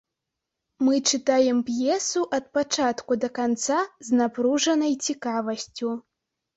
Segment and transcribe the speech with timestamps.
[0.87, 5.89] Мы чытаем п'есу ад пачатку да канца з напружанай цікавасцю.